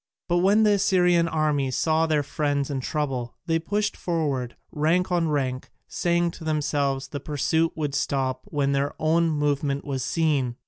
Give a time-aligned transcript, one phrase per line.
[0.27, 5.27] But when the Assyrian army saw their friends in trouble they pushed forward, rank on
[5.27, 10.55] rank, saying to themselves the pursuit would stop when their own movement was seen.